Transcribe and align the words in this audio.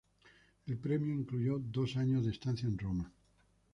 El 0.65 0.79
Premio 0.79 1.13
incluyó 1.13 1.59
dos 1.59 1.95
años 1.95 2.25
de 2.25 2.31
estancia 2.31 2.67
en 2.67 2.75
Roma. 2.75 3.11